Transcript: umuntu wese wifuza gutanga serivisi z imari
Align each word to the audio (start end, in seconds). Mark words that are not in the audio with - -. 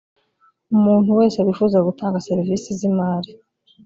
umuntu 0.75 1.09
wese 1.19 1.37
wifuza 1.45 1.85
gutanga 1.87 2.23
serivisi 2.27 2.67
z 2.79 2.81
imari 2.89 3.31